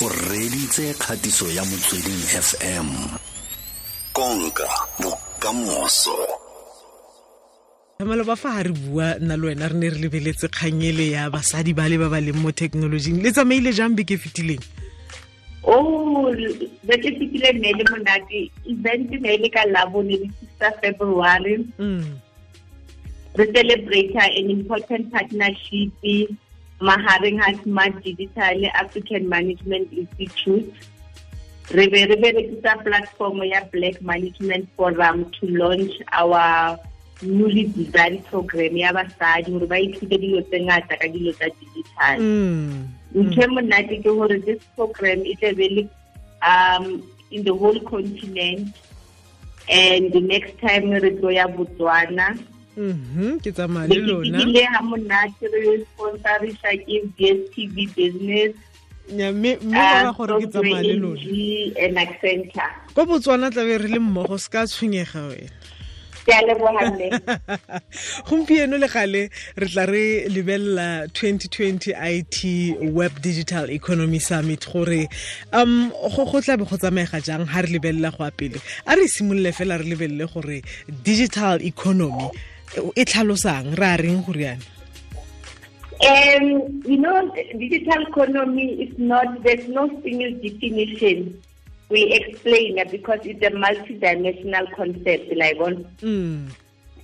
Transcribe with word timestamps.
o 0.00 0.08
reditse 0.08 0.94
kgatiso 0.94 1.46
ya 1.50 1.64
motsweding 1.64 2.22
fm 2.48 2.88
konka 4.12 4.68
bokamoso. 5.02 6.16
Maloba 8.06 8.36
fa 8.36 8.48
ga 8.54 8.62
re 8.62 8.72
bua 8.72 9.18
nna 9.18 9.36
le 9.36 9.46
wena 9.46 9.68
re 9.68 9.74
ne 9.74 9.90
re 9.90 9.98
lebeletse 9.98 10.48
kgangele 10.48 11.10
ya 11.10 11.30
basadi 11.30 11.74
ba 11.74 11.88
le 11.88 11.98
ba 11.98 12.08
ba 12.08 12.20
leng 12.20 12.38
mo 12.38 12.52
thekenolojing 12.52 13.22
le 13.22 13.32
tsamaile 13.32 13.72
jang 13.74 13.98
beke 13.98 14.14
fetileng 14.14 14.62
o 15.66 16.30
beke 16.86 17.10
fetile 17.18 17.52
ne 17.58 17.72
le 17.74 17.84
monate. 17.90 18.50
Event 18.66 19.10
ne 19.10 19.36
le 19.36 19.48
ka 19.50 19.66
labone 19.66 20.14
le 20.22 20.30
sister 20.38 20.72
february. 20.80 21.66
Mm. 21.78 22.28
re 23.38 23.46
celebrator 23.54 24.26
an 24.38 24.50
important 24.50 25.10
partnership 25.12 25.90
mahareng 26.80 27.42
a 27.42 27.54
smart 27.62 28.02
digital 28.02 28.66
african 28.74 29.28
management 29.28 29.92
institute. 29.92 30.72
Re 31.70 31.86
be 31.86 32.06
re 32.06 32.16
berekisa 32.16 32.82
platform 32.82 33.42
ya 33.44 33.64
black 33.72 34.00
management 34.00 34.68
forum 34.76 35.30
to 35.36 35.46
launch 35.52 35.92
our 36.12 36.78
newly 37.22 37.64
designed 37.74 38.24
program 38.26 38.76
ya 38.76 38.92
basadi 38.94 39.50
gore 39.50 39.66
ba 39.66 39.76
ithute 39.76 40.16
dilo 40.16 40.40
tse 40.48 40.58
ngata 40.64 40.94
ka 40.96 41.06
dilo 41.10 41.32
tsa 41.34 41.50
digital. 41.60 42.16
Mm. 42.22 42.88
ntho 43.14 43.42
e 43.42 43.48
monate 43.52 43.94
ke 44.00 44.08
gore 44.08 44.38
this 44.46 44.62
program 44.76 45.26
e 45.26 45.34
tlabe 45.36 45.66
le 45.76 45.82
um 46.46 47.02
in 47.30 47.44
the 47.44 47.52
whole 47.52 47.80
continent. 47.80 48.72
And 49.68 50.12
the 50.16 50.20
next 50.24 50.56
time 50.64 50.88
re 50.88 51.10
tlo 51.20 51.28
ya 51.28 51.44
botswana 51.50 52.38
ke 53.42 53.50
tsamaya 53.52 53.88
le 53.88 54.00
lona. 54.06 54.38
le 54.44 54.62
ha 54.64 54.82
monate 54.82 55.46
re 55.52 55.84
sponsorisha 55.84 56.70
ke 56.86 56.96
dstv 57.18 57.76
business. 57.96 58.52
Mme 59.10 59.56
mme 59.62 59.74
uh, 59.74 60.12
gore 60.16 60.40
ke 60.40 60.46
tsamaya 60.52 60.82
le 60.82 60.94
lona. 61.02 61.22
ko 62.94 63.00
botswana 63.06 63.50
tlabe 63.50 63.78
re 63.82 63.88
le 63.88 63.98
mmogo 63.98 64.38
se 64.38 64.48
ka 64.50 64.66
tshwenyega 64.66 65.22
wena. 65.28 65.50
Gompieno 68.28 68.76
le 68.76 68.86
gale 68.86 69.30
re 69.56 69.66
tla 69.66 69.86
re 69.86 70.28
lebelela 70.28 71.06
2020 71.08 71.94
it 71.96 72.44
web 72.92 73.12
digital 73.22 73.70
economy 73.70 74.18
summit 74.18 74.66
gore 74.70 75.08
um 75.52 75.90
go 75.90 76.24
go 76.26 76.40
tlabe 76.40 76.68
go 76.68 76.76
tsamaega 76.76 77.22
jang 77.24 77.46
ha 77.46 77.60
re 77.62 77.68
lebelela 77.68 78.10
go 78.16 78.24
a 78.24 78.30
pele? 78.30 78.60
A 78.86 78.94
re 78.94 79.08
simolole 79.08 79.52
fela 79.52 79.78
re 79.78 79.84
lebelele 79.84 80.26
gore 80.30 80.62
digital 81.02 81.62
economy 81.62 82.30
e 82.94 83.04
tlhalosang 83.04 83.74
re 83.78 83.86
a 83.86 83.96
reng 83.96 84.22
go 84.26 84.32
riana 84.32 84.64
Um, 85.98 86.80
you 86.86 86.96
know, 86.96 87.34
digital 87.58 88.06
economy 88.06 88.82
is 88.86 88.96
not, 88.98 89.42
there's 89.42 89.66
no 89.66 89.88
single 90.00 90.30
definition 90.38 91.42
we 91.88 92.04
explain 92.12 92.78
it 92.78 92.92
because 92.92 93.18
it's 93.24 93.42
a 93.42 93.50
multidimensional 93.50 94.70
concept, 94.76 95.34
like 95.34 95.58
one, 95.58 95.84
mm. 96.00 96.46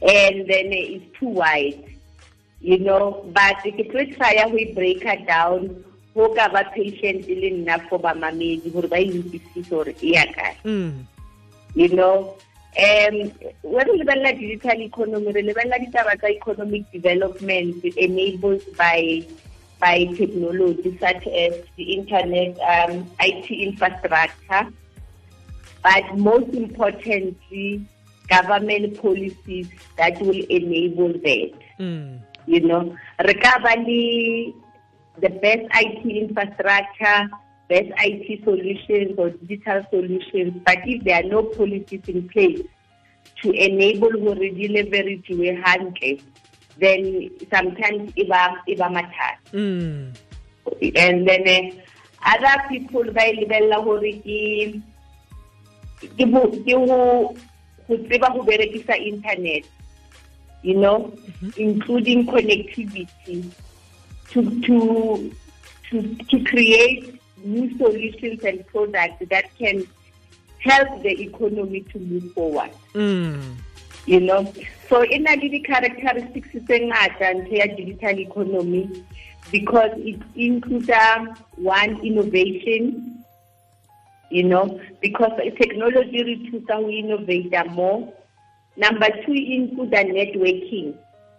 and 0.01 0.37
then 0.47 0.67
it's 0.71 1.19
too 1.19 1.27
wide, 1.27 1.83
you 2.61 2.79
know. 2.79 3.25
But 3.33 3.57
if 3.65 3.93
we 3.93 4.13
try, 4.15 4.47
we 4.47 4.73
break 4.75 5.05
it 5.05 5.27
down, 5.27 5.83
who 6.15 6.33
ka 6.35 6.49
ba 6.49 6.63
patient 6.75 7.27
le 7.27 7.51
nna 7.51 7.89
for 7.89 7.99
ba 7.99 8.15
mamedi 8.15 8.71
gore 8.73 8.87
ba 8.89 8.97
utlwisise 9.03 9.69
gore 9.69 9.95
e 10.01 10.15
ya 10.15 10.25
kae 10.31 10.55
Mm. 10.65 11.05
you 11.75 11.89
know 11.89 12.37
um 12.77 13.31
we 13.63 13.83
lebelela 13.99 14.33
digital 14.39 14.81
economy 14.81 15.33
re 15.33 15.43
lebelela 15.43 15.79
ditaba 15.79 16.19
tsa 16.19 16.31
economic 16.31 16.83
development 16.93 17.85
enabled 17.97 18.63
by 18.77 19.23
by 19.79 20.05
technology 20.19 20.91
such 20.99 21.27
as 21.29 21.55
the 21.77 21.85
internet 21.99 22.59
um, 22.75 23.07
IT 23.21 23.47
infrastructure 23.51 24.67
but 25.83 26.05
most 26.17 26.51
importantly 26.55 27.85
government 28.29 28.97
policies 29.01 29.69
that 29.97 30.21
will 30.21 30.43
enable 30.49 31.13
that 31.29 31.53
Mm. 31.75 32.23
you 32.47 32.61
know 32.61 32.95
re 33.19 33.35
le 33.87 34.55
the 35.21 35.29
best 35.29 35.67
IT 35.75 36.07
infrastructure, 36.07 37.31
best 37.69 37.91
IT 37.99 38.45
solutions 38.45 39.19
or 39.19 39.31
digital 39.31 39.85
solutions, 39.91 40.61
but 40.65 40.79
if 40.85 41.03
there 41.05 41.21
are 41.21 41.29
no 41.29 41.43
policies 41.43 42.03
in 42.09 42.29
place 42.29 42.61
to 43.43 43.51
enable 43.53 44.13
gore 44.13 44.49
di 44.53 44.69
leveragiwe 44.69 45.63
hantle, 45.65 46.19
then 46.79 47.31
sometimes 47.53 48.13
iba 48.17 48.59
iba 48.69 48.89
mathata. 48.93 49.39
Mm. 49.53 50.15
And 50.97 51.29
then 51.29 51.45
uh, 51.47 51.85
other 52.25 52.57
people 52.69 53.05
ba 53.13 53.29
e 53.29 53.45
lebella 53.45 53.85
gore 53.85 54.13
ke 54.25 54.81
ke 56.17 56.25
bo- 56.29 56.51
ke 56.51 56.73
go 56.73 57.35
go 57.89 57.97
tseba 58.09 58.33
go 58.33 58.43
berekisa 58.45 58.97
internet 58.97 59.65
you 60.63 60.75
know 60.75 61.13
including 61.57 62.27
connectivity 62.27 63.45
to 64.33 64.41
to 64.65 64.77
to 65.91 66.03
to 66.31 66.37
create 66.45 67.21
new 67.45 67.77
solutions 67.79 68.43
and 68.45 68.67
products 68.67 69.23
that 69.31 69.55
can 69.59 69.87
help 70.59 71.03
the 71.03 71.23
economy 71.23 71.81
to 71.93 71.99
move 71.99 72.33
forward. 72.33 72.71
Mm. 72.95 73.57
you 74.07 74.21
know? 74.21 74.53
So 74.89 75.05
e 75.05 75.19
na 75.19 75.33
le 75.35 75.49
di-characteristics 75.49 76.53
tse 76.53 76.81
ngata 76.81 77.35
ntho 77.35 77.55
ya 77.57 77.67
digital 77.67 78.19
economy 78.19 79.05
because 79.51 79.93
it 79.97 80.21
includes 80.37 80.91
um, 80.91 81.35
one 81.57 82.01
innovation 82.03 83.15
you 84.31 84.43
know? 84.43 84.81
Because 85.01 85.33
technology 85.61 86.23
re 86.25 86.51
thusa 86.51 86.81
go 86.81 86.89
innovate 86.89 87.55
more. 87.71 88.13
Number 88.77 89.09
two 89.25 89.33
include 89.33 89.91
the 89.91 90.03
networking 90.05 90.95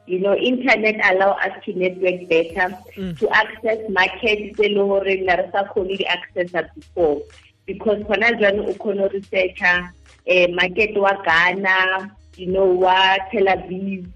you 0.08 0.20
know 0.20 0.36
internet 0.36 0.96
allow 1.12 1.32
us 1.32 1.52
to 1.66 1.74
network 1.74 2.28
better 2.30 2.78
to 3.20 3.30
access 3.30 3.80
markets 3.90 4.56
tse 4.58 4.70
le 4.70 4.86
gore 4.92 5.16
ne 5.30 5.36
re 5.42 5.50
sa 5.52 5.64
kgone 5.72 5.98
di 5.98 6.06
accessa 6.06 6.68
before. 6.76 7.22
Because 7.66 8.04
gona 8.04 8.32
jwale 8.40 8.62
o 8.70 8.74
kgone 8.74 9.02
go 9.04 9.10
researcha 9.10 9.90
eh, 10.28 10.48
market 10.48 10.96
wa 10.98 11.14
ghana 11.24 12.12
you 12.38 12.48
know 12.48 12.66
wa 12.66 13.18
tel 13.32 13.52
aviv. 13.56 14.08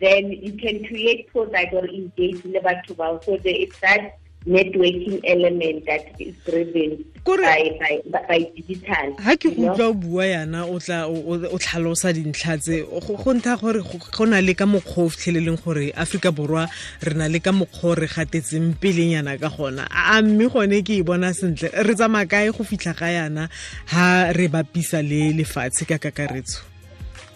Then 0.00 0.32
you 0.32 0.54
can 0.54 0.84
create 0.84 1.28
product 1.32 1.74
or 1.74 1.86
engage 1.86 2.44
le 2.44 2.60
batho 2.60 2.94
bao. 2.96 3.24
So 3.24 3.38
is 3.44 3.78
that 3.80 4.18
networking 4.46 5.20
element 5.24 5.86
that 5.86 6.20
is 6.20 6.34
driven 6.44 7.04
Kore- 7.24 7.42
by, 7.42 7.78
by, 8.10 8.20
by, 8.26 8.38
digital 8.56 9.14
ha 9.22 9.36
ke 9.36 9.44
you 9.44 9.54
go 9.54 9.62
know? 9.62 9.72
utlwa 9.74 9.86
o 9.86 9.94
bua 9.94 10.24
yana 10.26 10.66
o 10.66 10.78
tla 10.78 11.06
o 11.06 11.58
tlhalosa 11.58 12.12
dintlha 12.12 12.58
tse. 12.58 12.82
Go 12.82 13.30
ntha 13.34 13.60
gore 13.60 13.82
go 13.82 14.24
na 14.24 14.40
le 14.40 14.54
ka 14.54 14.66
mokgwa 14.66 15.06
o 15.06 15.08
fitlheleleng 15.08 15.62
gore 15.62 15.92
aforika 15.94 16.34
borwa 16.34 16.66
re 17.02 17.14
na 17.14 17.28
le 17.28 17.38
ka 17.38 17.52
mokgwa 17.52 17.90
o 17.90 17.94
re 17.94 18.08
gatetseng 18.08 18.74
pelenyana 18.74 19.38
ka 19.38 19.48
gona. 19.48 19.86
A 19.90 20.20
mme 20.22 20.50
gone 20.50 20.82
ke 20.82 20.98
e 20.98 21.02
bona 21.02 21.30
sentle. 21.32 21.70
Re 21.70 21.94
tsamaya 21.94 22.26
kae 22.26 22.50
go 22.50 22.64
fitlha 22.64 22.98
ga 22.98 23.06
yana 23.06 23.48
ha 23.94 24.32
re 24.34 24.48
bapisa 24.48 24.98
le 24.98 25.30
lefatshe 25.30 25.86
ka 25.86 26.02
kakaretso? 26.02 26.66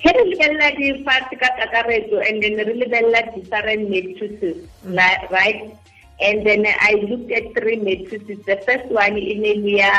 He 0.03 0.11
re 0.11 0.25
lebelela 0.35 0.75
di-fatshe 0.75 1.39
ka 1.39 1.49
kakaretso 1.63 2.19
and 2.27 2.43
then 2.43 2.59
re 2.59 2.75
lebelela 2.75 3.23
different 3.39 3.89
matrices 3.89 4.67
mm. 4.85 5.31
right 5.31 5.79
and 6.21 6.47
then 6.47 6.65
i 6.81 6.93
looked 7.09 7.31
at 7.33 7.45
three 7.55 7.77
matrices 7.77 8.39
the 8.47 8.57
first 8.67 8.87
one 8.91 9.19
e 9.19 9.35
ne 9.35 9.55
le 9.55 9.77
ya 9.79 9.93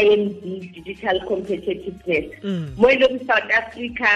imd 0.00 0.42
digital 0.74 1.20
competitiveness 1.28 2.28
Mm. 2.44 2.76
mo 2.76 2.88
e 2.90 3.18
south 3.26 3.50
africa 3.60 4.12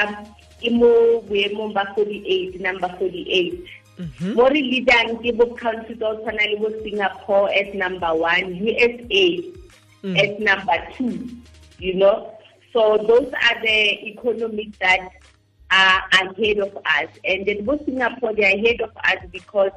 e 0.61 0.71
mo 0.71 1.21
boemong 1.29 1.73
ba 1.75 1.84
48 1.97 2.61
number 2.61 2.89
48 3.01 3.59
Mhm. 3.99 4.34
mo 4.34 4.49
re 4.51 4.59
leadang 4.61 5.23
ke 5.23 5.31
bo 5.39 5.47
countries 5.55 5.99
tsa 5.99 6.13
go 6.13 6.19
tshwana 6.21 6.45
le 6.51 6.57
bo 6.63 6.69
singapore 6.83 7.47
as 7.55 7.69
number 7.75 8.11
one 8.15 8.55
usa 8.59 9.25
Mm. 10.05 10.17
as 10.21 10.31
number 10.39 10.78
two 10.98 11.15
you 11.81 11.95
know 11.95 12.28
so 12.72 12.98
those 13.09 13.31
are 13.33 13.57
the 13.65 13.78
economies 14.13 14.75
that 14.83 15.01
are 15.71 16.01
ahead 16.21 16.59
of 16.60 16.75
us 16.84 17.09
and 17.25 17.47
then 17.47 17.65
bo 17.65 17.78
singapore 17.87 18.34
they 18.34 18.45
are 18.45 18.57
ahead 18.59 18.81
of 18.84 18.91
us 19.10 19.21
because 19.33 19.72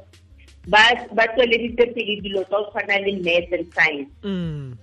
ba 0.68 0.84
ba 1.16 1.24
tsweleditse 1.34 1.86
pele 1.96 2.22
dilo 2.22 2.44
tsa 2.44 2.58
go 2.58 2.66
tshwana 2.72 2.98
le 3.06 3.14
math 3.24 3.52
and 3.58 3.68
science. 3.74 4.12
Mm. 4.24 4.78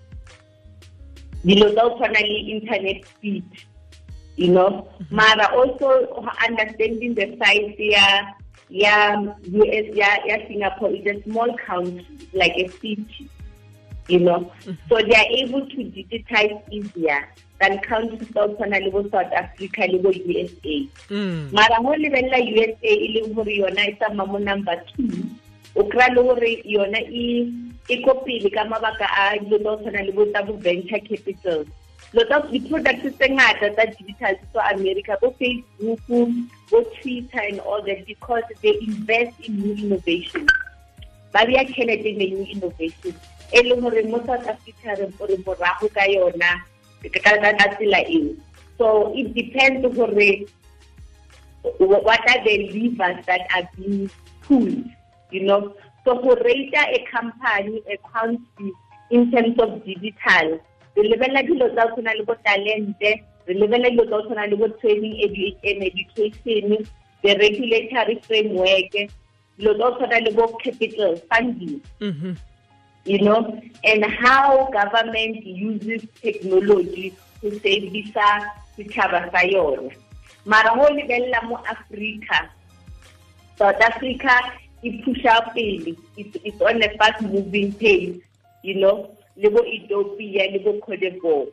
dilo 1.44 1.66
tsa 1.74 1.82
go 1.82 1.90
tshwana 1.98 2.20
le 2.20 2.38
internet 2.56 3.04
speed 3.04 3.44
you 4.36 4.48
know? 4.48 4.88
Mara 5.10 5.46
also 5.54 6.20
understanding 6.48 7.14
the 7.14 7.26
size 7.38 7.76
ya 7.78 8.34
ya 8.70 8.96
US 9.52 9.86
ya 9.94 10.08
ya 10.26 10.36
Singapore 10.48 10.90
is 10.90 11.06
a 11.06 11.22
small 11.22 11.54
country 11.66 12.06
like 12.32 12.56
a 12.56 12.68
city 12.68 13.28
you 14.08 14.20
know? 14.20 14.50
So 14.88 14.96
they 15.00 15.14
are 15.14 15.30
able 15.44 15.66
to 15.68 15.76
digitize 15.76 16.60
easier 16.72 17.28
than 17.60 17.78
countries 17.86 18.26
tsa 18.32 18.48
go 18.48 18.54
tshwana 18.56 18.80
le 18.84 18.90
bo 18.90 19.02
South 19.12 19.32
Africa 19.36 19.86
le 19.92 19.98
bo 20.02 20.08
USA 20.10 20.76
Mm. 21.10 21.52
mara 21.52 21.76
mo 21.82 21.92
lebelela 21.94 22.40
USA 22.40 22.88
e 22.88 23.08
leng 23.14 23.34
gore 23.36 23.54
yona 23.60 23.84
e 23.86 23.92
tsamaya 24.00 24.26
mo 24.32 24.38
number 24.38 24.76
two 24.96 25.12
o 25.74 25.84
kry-a 25.84 26.14
le 26.14 26.22
gore 26.22 26.50
yona 26.64 27.00
e 27.88 27.96
ko 28.04 28.14
pele 28.24 28.50
ka 28.50 28.64
mabaka 28.64 29.06
a 29.10 29.38
dilo 29.38 29.58
tsa 29.58 29.70
go 29.70 29.76
tshwana 29.82 30.06
le 30.06 30.12
bo 30.12 30.24
tsa 30.26 30.42
bo 30.46 30.52
venture 30.54 31.00
capital. 31.00 31.64
Dilo 32.12 32.24
tsa 32.28 32.38
di-products 32.50 33.10
tse 33.18 33.26
ngata 33.28 33.70
tsa 33.74 33.84
digital 33.98 34.34
tsa 34.52 34.60
america 34.74 35.18
bo 35.20 35.34
facebook 35.40 36.00
bo 36.70 36.78
twitter 37.00 37.42
and 37.48 37.60
all 37.60 37.82
that 37.82 38.06
because 38.06 38.46
they 38.62 38.78
invest 38.86 39.34
in 39.40 39.58
new 39.58 39.74
innovation. 39.74 40.46
Ba 41.32 41.44
bea 41.46 41.66
tšhelete 41.66 42.06
in 42.06 42.18
the 42.18 42.30
new 42.30 42.46
innovation. 42.54 43.14
E 43.52 43.58
leng 43.66 43.82
gore 43.82 44.02
mo 44.06 44.22
south 44.26 44.46
africa 44.46 44.94
re 44.94 45.36
morago 45.42 45.90
ka 45.90 46.06
yona 46.06 46.62
ka 47.02 47.66
tsela 47.74 48.00
eo. 48.06 48.34
So 48.78 49.12
it 49.14 49.34
depends 49.34 49.82
gore 49.82 50.46
what 51.78 52.22
are 52.30 52.44
the 52.44 52.70
levers 52.70 53.24
that 53.26 53.42
are 53.56 53.66
being 53.76 54.10
pulled 54.42 54.84
you 55.34 55.42
know. 55.48 55.74
So 56.04 56.14
go 56.22 56.34
rate 56.46 56.74
a 56.74 57.00
company 57.10 57.82
a 57.90 57.96
country 58.12 58.72
in 59.10 59.30
terms 59.32 59.58
of 59.58 59.84
digital. 59.84 60.60
Re 60.96 61.02
lebelela 61.10 61.42
dilo 61.48 61.68
tsa 61.74 61.88
go 61.88 61.96
tshwana 61.96 62.16
le 62.18 62.24
bo 62.24 62.34
talente 62.46 63.10
re 63.46 63.54
lebelela 63.60 63.90
dilo 63.90 64.04
tsa 64.06 64.16
go 64.16 64.22
tshwana 64.28 64.50
le 64.50 64.56
bo 64.56 64.68
training 64.80 65.14
and 65.70 65.82
education 65.90 66.86
the 67.22 67.36
regulatory 67.44 68.16
framework 68.26 68.92
dilo 69.58 69.72
tsa 69.74 69.84
go 69.84 69.94
tshwana 69.98 70.24
le 70.24 70.34
bo 70.38 70.48
capital 70.64 71.16
funding. 71.30 71.80
Mhm. 72.00 72.36
you 73.04 73.20
know 73.20 73.60
and 73.84 74.04
how 74.04 74.68
government 74.72 75.44
uses 75.44 76.02
technology 76.22 77.12
to 77.40 77.50
servisa 77.60 78.28
setšhaba 78.76 79.20
sa 79.32 79.42
yone 79.44 79.92
mara 80.44 80.72
go 80.78 80.88
lebelela 80.88 81.40
mo 81.44 81.60
africa 81.68 82.48
south 83.60 83.82
africa 83.90 84.32
pusha 84.90 85.52
pele 85.54 85.96
it's, 86.16 86.36
it's 86.44 86.60
on 86.60 86.82
a 86.82 86.88
fast 86.98 87.22
moving 87.22 87.72
pace 87.72 88.20
you 88.62 88.74
know 88.74 89.16
le 89.36 89.50
bo 89.50 89.64
ethiopia 89.64 90.50
le 90.52 90.58
bo 90.58 90.72
d'Ivoire. 90.96 91.48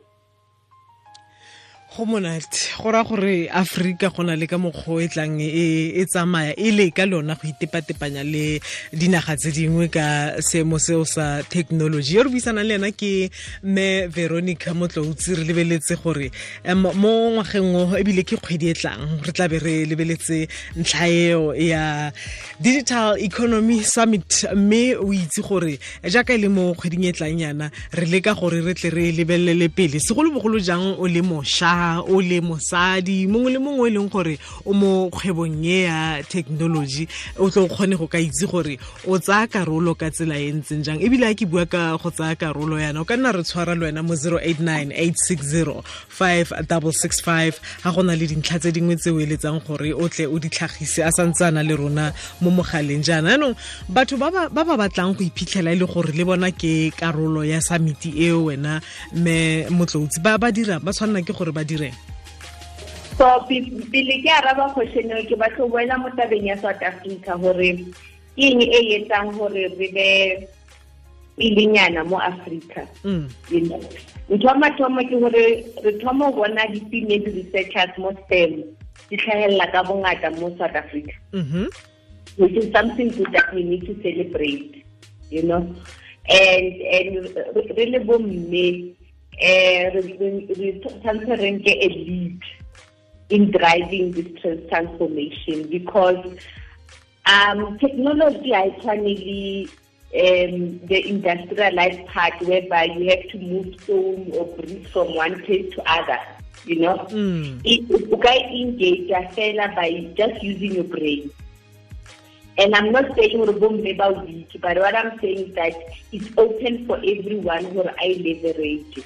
Go 1.96 2.06
monate. 2.06 2.72
Go 2.78 2.90
raya 2.90 3.04
gore 3.04 3.48
aforika 3.48 4.08
go 4.14 4.22
na 4.22 4.34
le 4.34 4.46
ka 4.46 4.56
mokgwa 4.56 5.02
e 5.02 5.08
tlang 5.08 5.40
e 5.40 5.92
e 6.00 6.04
tsamaya 6.06 6.54
e 6.56 6.70
le 6.70 6.90
ka 6.90 7.04
lona 7.04 7.34
go 7.34 7.48
itepatepanya 7.48 8.24
le 8.24 8.60
dinaga 8.92 9.36
tse 9.36 9.52
dingwe 9.52 9.88
ka 9.92 10.40
seemo 10.40 10.78
seo 10.78 11.04
sa 11.04 11.42
thekenoloji 11.42 12.16
yo 12.16 12.22
re 12.22 12.30
buisanang 12.30 12.64
le 12.64 12.74
ena 12.74 12.90
ke 12.92 13.30
mme 13.62 14.08
veronica 14.08 14.72
motloutsi. 14.72 15.34
Re 15.36 15.44
lebeletse 15.44 15.96
gore 16.02 16.30
mo 16.74 17.36
ngwageng 17.36 17.76
o 17.76 17.96
ebile 17.98 18.24
ke 18.24 18.36
kgwedi 18.40 18.70
e 18.70 18.74
tlang 18.74 19.20
re 19.20 19.32
tlabe 19.32 19.58
re 19.60 19.84
lebeletse 19.84 20.48
ntlha 20.76 21.08
eo 21.08 21.52
ya 21.54 22.10
digital 22.60 23.20
economy 23.20 23.82
summit. 23.84 24.46
Mme 24.54 24.96
o 24.96 25.12
itse 25.12 25.44
gore 25.44 25.78
jaaka 26.04 26.32
e 26.34 26.40
le 26.40 26.48
mo 26.48 26.72
kgweding 26.74 27.04
e 27.04 27.12
tlang 27.12 27.40
yana 27.40 27.70
re 27.92 28.06
leka 28.06 28.32
gore 28.34 28.64
re 28.64 28.72
tle 28.74 28.90
re 28.90 29.12
lebelele 29.12 29.68
pele. 29.68 30.00
Segolobogolo 30.00 30.56
jang 30.58 30.96
o 30.96 31.04
le 31.06 31.20
mošwa 31.20 31.81
o 32.06 32.20
le 32.20 32.40
mosadi 32.40 33.26
mongwe 33.26 33.52
le 33.52 33.58
mongwe 33.58 33.88
e 33.88 33.92
leng 33.94 34.10
gore 34.10 34.38
o 34.64 34.72
mo 34.72 35.10
kgwebong 35.10 35.64
e 35.64 35.78
ya 35.86 36.22
technology 36.28 37.08
o 37.38 37.50
tlo 37.50 37.66
kgone 37.68 37.96
go 37.98 38.06
ka 38.06 38.18
itse 38.18 38.46
gore 38.46 38.78
o 39.06 39.18
tsaya 39.18 39.46
karolo 39.46 39.94
ka 39.94 40.10
tsela 40.10 40.38
e 40.38 40.52
ntseng 40.52 40.82
jang. 40.84 41.00
Ebile 41.02 41.30
a 41.30 41.34
ke 41.34 41.46
bua 41.46 41.66
ka 41.66 41.96
go 41.96 42.10
tsaya 42.10 42.36
karolo 42.36 42.78
yana 42.78 43.00
o 43.00 43.04
ka 43.04 43.16
nna 43.16 43.32
re 43.32 43.42
tshwara 43.42 43.74
le 43.74 43.86
wena 43.90 44.02
mo 44.02 44.14
089 44.14 44.94
860 44.94 45.82
5665 46.08 47.60
ga 47.84 47.90
go 47.90 48.02
na 48.02 48.14
le 48.14 48.26
dintlha 48.26 48.58
tse 48.58 48.72
dingwe 48.72 48.96
tse 48.96 49.10
o 49.10 49.20
eletsang 49.20 49.60
gore 49.66 49.92
o 49.92 50.08
tle 50.08 50.26
o 50.26 50.38
di 50.38 50.48
tlhagise 50.48 51.02
a 51.02 51.10
santse 51.10 51.42
a 51.46 51.50
na 51.50 51.62
le 51.62 51.74
rona 51.76 52.12
mo 52.40 52.50
mogaleng 52.50 53.02
jaana. 53.02 53.34
Yaanong 53.34 53.56
batho 53.88 54.16
ba 54.16 54.30
ba 54.30 54.48
ba 54.48 54.64
ba 54.64 54.76
batlang 54.76 55.14
go 55.16 55.24
iphitlhela 55.24 55.72
e 55.72 55.76
le 55.76 55.86
gore 55.86 56.12
le 56.12 56.24
bona 56.24 56.50
ke 56.52 56.92
karolo 56.94 57.42
ya 57.44 57.60
samiti 57.60 58.14
eo 58.26 58.44
wena 58.48 58.80
mme 59.12 59.66
motloutsi 59.70 60.20
ba 60.22 60.38
ba 60.38 60.52
dira 60.52 60.78
ba 60.80 60.92
tshwanela 60.92 61.24
ke 61.24 61.32
gore 61.32 61.52
ba 61.52 61.64
direng 61.72 61.96
so 63.18 63.26
pe- 63.48 63.72
pele 63.92 64.14
ke 64.24 64.30
araba 64.38 64.68
question 64.76 65.10
eo 65.10 65.24
ke 65.28 65.36
batla 65.40 65.56
go 65.64 65.68
boela 65.72 65.96
mo 65.98 66.08
tabeng 66.16 66.46
ya 66.52 66.56
south 66.60 66.82
africa 66.82 67.36
gore 67.40 67.70
ke 68.36 68.42
eng 68.48 68.60
e 68.60 68.80
etsang 69.00 69.32
gore 69.36 69.64
re 69.80 69.88
be 69.96 70.08
pelenyana 71.36 72.04
mo 72.04 72.20
africa 72.20 72.84
Mm. 73.04 73.28
ntho 74.32 74.46
ya 74.48 74.54
mathomo 74.54 75.00
ke 75.08 75.16
gore 75.20 75.44
re 75.84 75.92
thoma 76.00 76.30
go 76.32 76.44
bona 76.44 76.66
di-female 76.72 77.24
researchers 77.36 77.92
mo 77.98 78.12
stem 78.24 78.62
di 79.10 79.16
tlhagelela 79.16 79.66
ka 79.72 79.82
bongata 79.84 80.30
mo 80.40 80.48
south 80.56 80.76
africa 80.76 81.12
Mhm. 81.32 81.68
which 82.40 82.56
is 82.56 82.72
something 82.72 83.08
good 83.16 83.28
that 83.32 83.52
we 83.52 83.60
need 83.62 83.84
to 83.84 83.92
celebrate, 84.00 84.84
you 85.28 85.42
know. 85.44 85.60
And 86.32 86.72
and 86.96 87.28
really 87.76 88.00
bomme 88.00 88.48
re 88.48 88.48
re 88.48 88.64
tshwanetse 88.72 89.01
re 91.38 91.52
nke 91.52 91.72
a 91.72 91.88
lead 91.88 92.40
in 93.30 93.50
driving 93.50 94.12
this 94.12 94.28
transformation 94.68 95.66
because 95.68 96.24
um 97.26 97.78
technology 97.78 98.54
I 98.54 98.76
finally 98.82 99.68
um 100.14 100.80
the 100.86 101.08
industrialized 101.08 102.06
part 102.06 102.40
whereby 102.42 102.84
you 102.84 103.08
have 103.10 103.28
to 103.30 103.38
move 103.38 103.80
stone 103.82 104.30
or 104.34 104.46
bricks 104.56 104.90
from 104.90 105.14
one 105.14 105.42
place 105.44 105.72
to 105.74 105.82
other, 105.90 106.18
you 106.64 106.80
know. 106.80 106.98
Mm. 107.10 107.60
It, 107.64 107.88
you 107.88 108.16
can 108.18 108.42
engage 108.62 109.08
fela 109.08 109.74
by 109.74 110.12
just 110.14 110.42
using 110.42 110.74
your 110.74 110.84
brain. 110.84 111.30
And 112.58 112.74
I'm 112.74 112.92
not 112.92 113.16
saying 113.16 113.38
we're 113.40 113.56
about 113.90 114.26
weak, 114.26 114.50
but 114.60 114.76
what 114.76 114.94
I'm 114.94 115.18
saying 115.20 115.48
is 115.48 115.54
that 115.54 115.72
it's 116.12 116.28
open 116.36 116.86
for 116.86 116.98
everyone 116.98 117.64
who 117.64 117.82
I 117.82 118.20
leverage. 118.20 119.02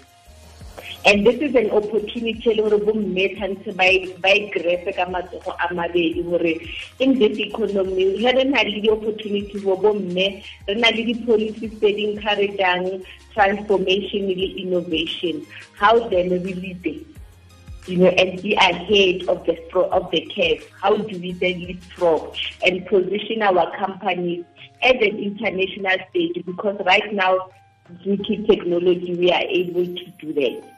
And 1.07 1.25
this 1.25 1.37
is 1.41 1.55
an 1.55 1.71
opportunity 1.71 2.55
le 2.55 2.63
gore 2.69 2.79
bomme 2.87 3.25
tshwanetse 3.35 3.77
ba 3.77 3.87
e- 4.37 4.51
grepe 4.55 4.91
ka 4.97 5.05
matsogo 5.07 5.53
a 5.65 5.73
mabedi 5.73 6.23
gore 6.29 6.55
in 6.99 7.19
this 7.21 7.39
economy 7.39 8.07
ge 8.19 8.33
re 8.39 8.45
na 8.45 8.63
le 8.63 8.81
di-opportunity 8.81 9.61
for 9.67 9.77
bomme 9.85 10.43
re 10.69 10.75
na 10.75 10.91
le 10.97 11.05
di-policies 11.11 11.79
tse 11.79 11.93
di 11.99 12.09
encourageang 12.11 12.89
transformation 13.35 14.27
le 14.27 14.49
innovation 14.65 15.47
how 15.79 15.95
then 16.09 16.35
we 16.43 16.55
lead 16.55 16.85
it 16.95 17.07
you 17.87 17.99
know, 17.99 18.09
and 18.09 18.43
be 18.43 18.55
ahead 18.55 19.29
of 19.29 19.47
the 19.47 19.55
of 19.79 20.11
the 20.11 20.21
curve. 20.35 20.69
How 20.83 20.97
do 20.97 21.19
we 21.21 21.33
then 21.33 21.61
leapfrog 21.61 22.37
and 22.65 22.85
position 22.87 23.43
our 23.43 23.71
companies 23.79 24.45
at 24.83 24.97
an 24.97 25.19
international 25.19 25.99
stage? 26.11 26.45
Because 26.45 26.81
right 26.85 27.15
now, 27.15 27.51
due 28.03 28.17
to 28.17 28.47
technology, 28.47 29.15
we 29.15 29.31
are 29.31 29.43
able 29.43 29.87
to 29.87 30.07
do 30.19 30.33
that. 30.33 30.76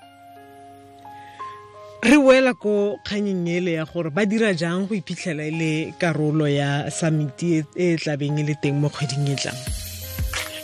Re 2.02 2.16
boela 2.16 2.54
ko 2.54 2.98
kganyeng 3.02 3.48
ele 3.48 3.72
ya 3.74 3.84
gore 3.84 4.10
ba 4.10 4.22
dira 4.22 4.54
jang 4.54 4.86
go 4.86 4.94
iphitlhela 4.94 5.42
e 5.42 5.50
le 5.50 5.72
karolo 5.98 6.46
ya 6.46 6.86
summiti 6.90 7.58
e 7.58 7.62
e 7.74 7.96
tlabeng 7.98 8.38
e 8.38 8.42
le 8.46 8.54
teng 8.62 8.78
mo 8.78 8.88
kgweding 8.88 9.26
e 9.28 9.36
tlang 9.36 9.60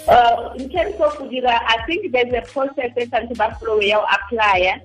Uh, 0.04 0.52
in 0.58 0.68
terms 0.68 1.00
of 1.00 1.16
Kudira, 1.16 1.48
I 1.64 1.78
think 1.86 2.12
there's 2.12 2.28
a 2.34 2.42
process 2.52 2.92
that 2.94 3.08
some 3.08 3.54
flow 3.56 3.80
you 3.80 3.98
apply 3.98 4.78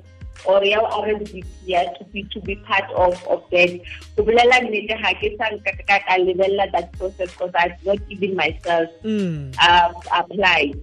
or 0.45 0.63
you 0.63 0.79
RSVP 0.79 1.43
yeah, 1.65 1.91
to 1.91 2.05
be 2.05 2.23
to 2.31 2.39
be 2.39 2.55
part 2.55 2.89
of 2.95 3.19
of 3.27 3.43
that. 3.51 3.69
Go 4.15 4.23
bolela 4.23 4.63
nnete 4.63 4.95
ha 4.95 5.11
ke 5.19 5.35
sa 5.35 5.51
nka 5.51 5.75
ka 5.83 5.99
ka 6.07 6.15
lebella 6.23 6.71
that 6.71 6.87
process 6.95 7.27
because 7.35 7.51
I've 7.53 7.75
not 7.83 7.99
even 8.07 8.35
myself 8.35 8.87
mm. 9.03 9.53
uh, 9.59 9.91
applied. 10.15 10.79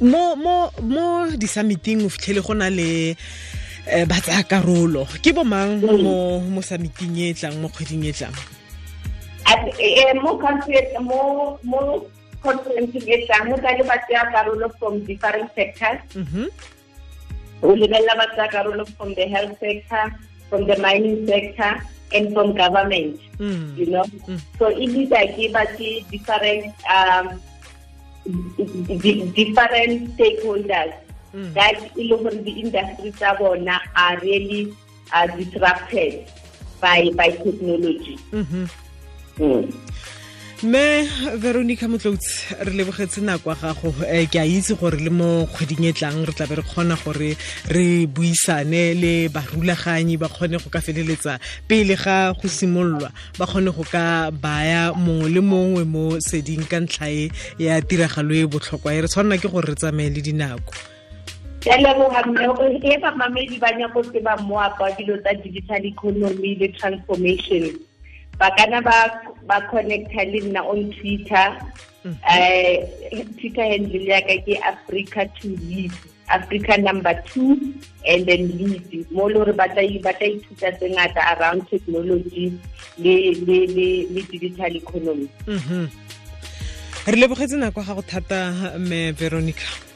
mo 0.00 0.38
mo 0.38 0.70
mo 0.78 1.26
di-summiting 1.34 2.06
o 2.06 2.08
fitlhele 2.08 2.38
go 2.46 2.54
na 2.54 2.70
le 2.70 3.18
ba 4.08 4.18
tsaya 4.20 4.42
karolo 4.44 5.04
ke 5.24 5.32
bo 5.32 5.42
mang 5.44 5.80
mo 5.80 6.38
mo 6.40 6.60
summiting 6.60 7.16
e 7.16 7.32
tlang 7.34 7.56
mo 7.62 7.68
kgweding 7.72 8.04
e 8.04 8.12
tlang 8.12 8.34
At 9.48 9.64
eh, 9.80 10.12
mo 10.20 10.36
conference 10.36 10.92
mo 11.00 11.56
mo 11.64 12.04
conference 12.44 12.92
e 13.00 13.16
tlang 13.24 13.48
mo 13.48 13.56
ka 13.56 13.72
le 13.78 13.84
ba 13.88 13.96
tsaya 14.04 14.28
karolo 14.28 14.68
from 14.78 15.00
different 15.08 15.48
sectors. 15.56 16.00
Mhm. 16.14 16.46
o 17.64 17.74
lebella 17.74 18.14
ba 18.14 18.26
tsaya 18.36 18.48
karolo 18.52 18.84
from 18.96 19.14
the 19.18 19.26
health 19.26 19.56
sector, 19.58 20.04
from 20.52 20.62
the 20.70 20.76
mining 20.78 21.26
sector, 21.26 21.74
and 22.14 22.30
from 22.32 22.54
government. 22.54 23.18
Mm. 23.42 23.74
You 23.76 23.86
know, 23.90 24.04
Mm. 24.28 24.40
so 24.58 24.68
it 24.70 24.90
is 24.94 25.10
like 25.10 25.34
different 25.36 26.70
um, 26.86 27.26
different 29.34 30.14
stakeholders. 30.16 30.92
That 31.32 31.90
e 31.96 32.04
le 32.08 32.16
gore 32.16 32.42
the 32.42 32.54
industry 32.60 33.10
tsa 33.12 33.34
bona 33.38 33.80
are 33.94 34.18
really 34.20 34.72
uh, 35.12 35.26
disrupted 35.36 36.24
by 36.80 37.10
by 37.16 37.30
technology. 37.30 38.18
Mhm. 38.32 38.68
Mm. 39.38 39.72
mme 40.62 41.06
veronica 41.38 41.86
motlotsi 41.86 42.50
re 42.58 42.72
lebogetse 42.72 43.20
nako 43.22 43.54
gago 43.54 43.94
um 43.94 44.26
ke 44.26 44.38
a 44.42 44.44
itse 44.44 44.74
gore 44.74 44.98
le 44.98 45.10
mo 45.10 45.46
kgweding 45.46 45.86
e 45.86 45.92
tlang 45.94 46.26
re 46.26 46.32
tlabe 46.34 46.58
re 46.58 46.64
kgona 46.66 46.96
gore 46.98 47.36
re 47.70 48.06
buisane 48.10 48.98
le 48.98 49.28
barulaganyi 49.30 50.18
ba 50.18 50.26
kgone 50.26 50.58
go 50.58 50.66
ka 50.66 50.82
feleletsa 50.82 51.38
pele 51.68 51.94
ga 51.94 52.34
go 52.34 52.48
simololwa 52.50 53.12
ba 53.38 53.46
kgone 53.46 53.70
go 53.70 53.86
ka 53.86 54.34
baya 54.34 54.90
mongwe 54.98 55.30
le 55.30 55.40
mongwe 55.40 55.84
mo 55.86 56.18
seding 56.18 56.66
ka 56.66 56.82
ntlha 56.82 57.06
e 57.06 57.30
ya 57.62 57.78
tiragalo 57.78 58.34
e 58.34 58.50
botlhokwa 58.50 58.98
e 58.98 59.06
re 59.06 59.08
tshwanela 59.08 59.38
ke 59.38 59.46
gore 59.46 59.70
re 59.70 59.78
tsamaye 59.78 60.10
le 60.10 60.20
dinako 60.26 60.74
ke 61.60 61.74
leboga 61.82 62.22
mme 62.26 62.78
e 62.82 62.98
bamamedi 63.02 63.58
ba 63.58 63.70
nyako 63.72 64.02
tseba 64.02 64.36
moapa 64.46 64.84
wa 64.84 64.90
dilo 64.96 65.16
tsa 65.18 65.34
digital 65.42 65.84
economy 65.84 66.54
le 66.54 66.68
transformation. 66.78 67.74
Ba 68.38 68.50
kana 68.56 68.80
ba 68.80 69.10
ba 69.46 69.60
connecta 69.70 70.22
le 70.30 70.40
nna 70.46 70.62
on 70.62 70.90
twitter. 70.94 71.58
Um 72.06 73.26
twitter 73.36 73.66
handle 73.66 74.06
yaka 74.06 74.38
ke 74.46 74.54
africa 74.62 75.26
to 75.40 75.48
lead 75.66 75.92
africa 76.30 76.78
number 76.78 77.14
two 77.26 77.74
and 78.06 78.24
then 78.24 78.46
lead. 78.54 79.10
Mo 79.10 79.26
le 79.26 79.34
gore 79.42 79.52
ba 79.52 79.66
tla 79.68 79.82
ithuta 79.82 80.70
tse 80.78 80.86
ngata 80.94 81.20
around 81.36 81.66
technology 81.68 82.54
le, 83.02 83.34
digital 84.30 84.76
economy. 84.76 85.28
Re 87.06 87.16
lebogetse 87.18 87.58
nako 87.58 87.82
ga 87.82 87.94
go 87.98 88.02
thata 88.02 88.78
mme 88.78 89.12
veronica 89.12 89.87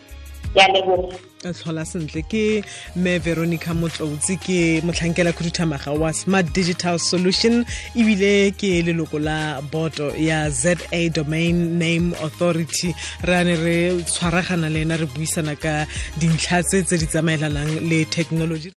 tlhola 0.55 1.85
sentle. 1.85 2.23
Ke 2.23 2.65
me 2.97 3.19
veronica 3.19 3.75
motlotsi 3.75 4.37
ke 4.39 4.59
motlhankela 4.87 5.33
khuduthamaga 5.33 5.99
wa 5.99 6.11
smart 6.13 6.53
digital 6.53 6.99
solution 6.99 7.65
ebile 7.97 8.53
ke 8.55 8.71
leloko 8.87 9.19
la 9.19 9.61
boto 9.61 10.13
ya 10.17 10.49
za 10.51 10.75
domain 11.13 11.79
name 11.79 12.15
authority. 12.23 12.95
Re 13.25 13.35
ane 13.35 13.55
re 13.65 14.03
tshwaragana 14.05 14.71
le 14.73 14.83
ena 14.83 14.97
re 14.97 15.07
buisana 15.07 15.59
ka 15.59 15.87
dintlha 16.19 16.63
tse 16.63 16.83
tse 16.83 16.97
di 16.99 17.07
tsamaelanang 17.07 17.89
le 17.89 18.05
technology 18.05 18.71